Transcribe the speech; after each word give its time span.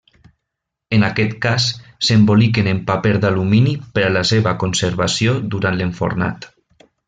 En 0.95 1.03
aquest 1.07 1.35
cas, 1.45 1.67
s'emboliquen 2.07 2.71
en 2.73 2.79
paper 2.89 3.13
d'alumini 3.27 3.77
per 3.99 4.07
a 4.07 4.11
la 4.17 4.27
seva 4.33 4.55
conservació 4.67 5.39
durant 5.55 5.79
l'enfornat. 5.83 6.51